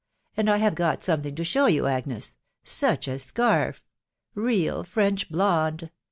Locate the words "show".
1.43-1.67